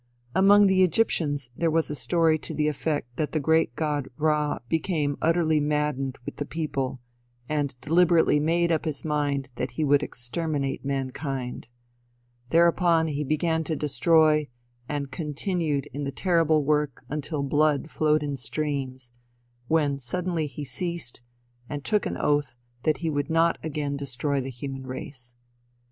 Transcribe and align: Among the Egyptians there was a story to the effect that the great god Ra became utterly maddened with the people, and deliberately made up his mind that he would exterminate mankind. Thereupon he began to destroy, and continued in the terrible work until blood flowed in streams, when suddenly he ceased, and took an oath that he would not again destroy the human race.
Among 0.33 0.65
the 0.65 0.81
Egyptians 0.81 1.51
there 1.55 1.69
was 1.69 1.91
a 1.91 1.93
story 1.93 2.39
to 2.39 2.55
the 2.55 2.67
effect 2.67 3.17
that 3.17 3.33
the 3.33 3.39
great 3.39 3.75
god 3.75 4.07
Ra 4.17 4.57
became 4.67 5.15
utterly 5.21 5.59
maddened 5.59 6.17
with 6.25 6.37
the 6.37 6.45
people, 6.47 6.99
and 7.47 7.79
deliberately 7.81 8.39
made 8.39 8.71
up 8.71 8.85
his 8.85 9.05
mind 9.05 9.49
that 9.57 9.73
he 9.77 9.83
would 9.83 10.01
exterminate 10.01 10.83
mankind. 10.83 11.67
Thereupon 12.49 13.09
he 13.09 13.23
began 13.23 13.63
to 13.65 13.75
destroy, 13.75 14.47
and 14.89 15.11
continued 15.11 15.85
in 15.93 16.03
the 16.03 16.11
terrible 16.11 16.63
work 16.65 17.03
until 17.07 17.43
blood 17.43 17.91
flowed 17.91 18.23
in 18.23 18.37
streams, 18.37 19.11
when 19.67 19.99
suddenly 19.99 20.47
he 20.47 20.63
ceased, 20.65 21.21
and 21.69 21.85
took 21.85 22.07
an 22.07 22.17
oath 22.17 22.55
that 22.81 22.97
he 23.05 23.11
would 23.11 23.29
not 23.29 23.59
again 23.61 23.97
destroy 23.97 24.41
the 24.41 24.49
human 24.49 24.87
race. 24.87 25.35